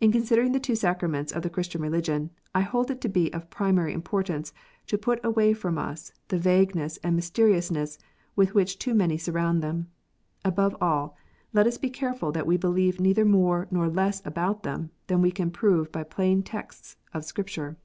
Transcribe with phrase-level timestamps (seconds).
[0.00, 3.32] In con sidering the two sacraments of the Christian religion, I hold it to be
[3.32, 4.52] of primary importance
[4.88, 7.96] to put away from us the vagueness and mysteriousness
[8.34, 9.86] with which too many surround them.
[10.44, 11.16] Above all,
[11.52, 15.30] let us be careful that we believe neither more nor less about them than we
[15.30, 17.76] can prove by plain texts of Scripture.